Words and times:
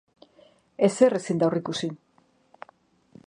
Ezer 0.87 1.15
ezin 1.19 1.41
da 1.43 1.47
aurreikusi. 1.49 1.91